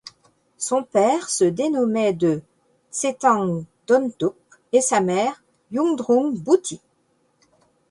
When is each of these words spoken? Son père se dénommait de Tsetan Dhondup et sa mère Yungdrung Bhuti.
Son 0.57 0.81
père 0.81 1.29
se 1.29 1.43
dénommait 1.43 2.13
de 2.13 2.41
Tsetan 2.91 3.65
Dhondup 3.85 4.33
et 4.73 4.81
sa 4.81 4.99
mère 4.99 5.43
Yungdrung 5.71 6.33
Bhuti. 6.39 6.81